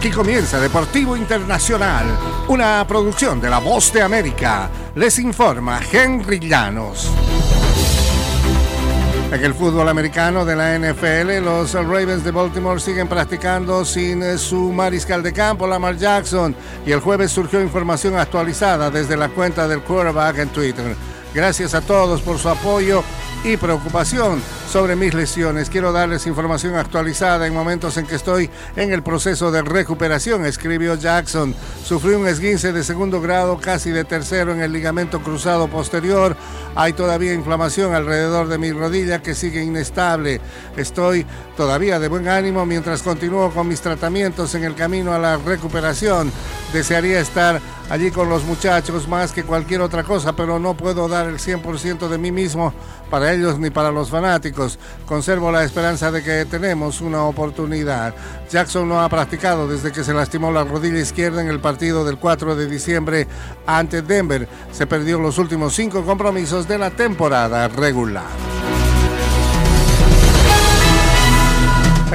[0.00, 2.06] Aquí comienza Deportivo Internacional,
[2.48, 4.70] una producción de La Voz de América.
[4.94, 7.10] Les informa Henry Llanos.
[9.30, 14.72] En el fútbol americano de la NFL, los Ravens de Baltimore siguen practicando sin su
[14.72, 19.82] mariscal de campo, Lamar Jackson, y el jueves surgió información actualizada desde la cuenta del
[19.82, 20.96] quarterback en Twitter.
[21.34, 23.04] Gracias a todos por su apoyo
[23.44, 25.70] y preocupación sobre mis lesiones.
[25.70, 30.94] Quiero darles información actualizada en momentos en que estoy en el proceso de recuperación, escribió
[30.94, 31.54] Jackson.
[31.84, 36.36] Sufrí un esguince de segundo grado, casi de tercero en el ligamento cruzado posterior.
[36.76, 40.40] Hay todavía inflamación alrededor de mi rodilla que sigue inestable.
[40.76, 41.26] Estoy
[41.56, 46.30] todavía de buen ánimo mientras continúo con mis tratamientos en el camino a la recuperación.
[46.72, 51.26] Desearía estar allí con los muchachos más que cualquier otra cosa, pero no puedo dar
[51.26, 52.72] el 100% de mí mismo
[53.10, 54.78] para ellos ni para los fanáticos.
[55.04, 58.14] Conservo la esperanza de que tenemos una oportunidad.
[58.50, 62.16] Jackson no ha practicado desde que se lastimó la rodilla izquierda en el partido del
[62.16, 63.26] 4 de diciembre
[63.66, 64.48] ante Denver.
[64.72, 68.59] Se perdió los últimos cinco compromisos de la temporada regular.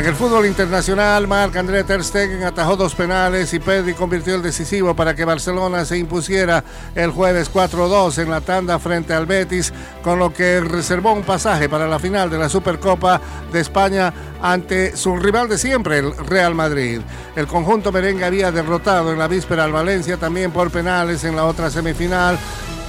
[0.06, 4.44] En el fútbol internacional, Marc André Ter Stegen atajó dos penales y Pedri convirtió el
[4.44, 9.73] decisivo para que Barcelona se impusiera el jueves 4-2 en la tanda frente al Betis,
[10.03, 13.20] con lo que reservó un pasaje para la final de la Supercopa
[13.52, 17.02] de España ante su rival de siempre, el Real Madrid.
[17.36, 21.45] El conjunto merengue había derrotado en la víspera al Valencia también por penales en la
[21.45, 22.38] otra semifinal.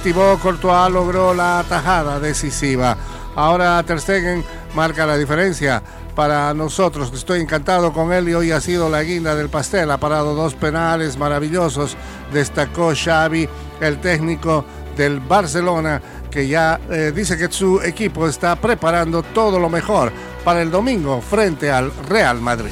[0.03, 2.95] Thibaut Courtois logró la atajada decisiva.
[3.37, 4.43] Ahora Ter Stegen
[4.73, 5.83] marca la diferencia
[6.15, 7.11] para nosotros.
[7.13, 9.91] Estoy encantado con él y hoy ha sido la guinda del pastel.
[9.91, 11.95] Ha parado dos penales maravillosos.
[12.33, 13.47] Destacó Xavi,
[13.79, 14.65] el técnico
[14.97, 20.11] del Barcelona, que ya eh, dice que su equipo está preparando todo lo mejor
[20.43, 22.71] para el domingo frente al Real Madrid.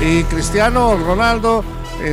[0.00, 1.62] Y Cristiano Ronaldo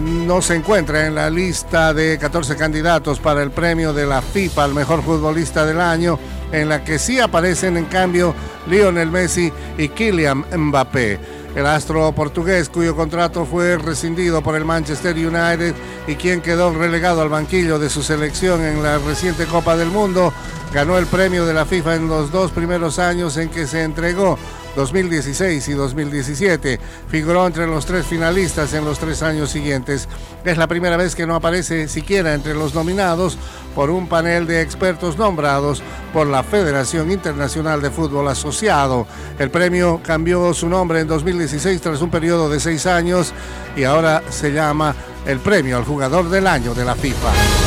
[0.01, 4.65] no se encuentra en la lista de 14 candidatos para el premio de la FIFA
[4.65, 6.19] al mejor futbolista del año
[6.51, 8.33] en la que sí aparecen en cambio
[8.67, 11.19] Lionel Messi y Kylian Mbappé.
[11.55, 15.73] El astro portugués, cuyo contrato fue rescindido por el Manchester United
[16.05, 20.31] y quien quedó relegado al banquillo de su selección en la reciente Copa del Mundo,
[20.77, 24.37] ganó el premio de la FIFA en los dos primeros años en que se entregó
[24.75, 26.79] 2016 y 2017.
[27.09, 30.07] Figuró entre los tres finalistas en los tres años siguientes.
[30.45, 33.39] Es la primera vez que no aparece siquiera entre los nominados
[33.73, 35.81] por un panel de expertos nombrados
[36.13, 39.07] por la Federación Internacional de Fútbol Asociado.
[39.39, 43.33] El premio cambió su nombre en 2016 tras un periodo de seis años
[43.75, 44.93] y ahora se llama
[45.25, 47.66] el Premio al Jugador del Año de la FIFA.